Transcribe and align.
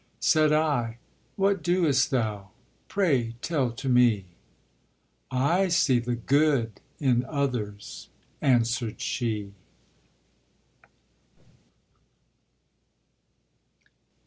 Said 0.19 0.51
I, 0.51 0.97
"What 1.35 1.61
doest 1.61 2.09
thou, 2.09 2.49
pray, 2.87 3.35
tell 3.43 3.69
to 3.73 3.87
me!" 3.87 4.25
"I 5.29 5.67
see 5.67 5.99
the 5.99 6.15
good 6.15 6.81
in 6.99 7.23
others," 7.25 8.09
answered 8.41 8.99
she. 8.99 9.53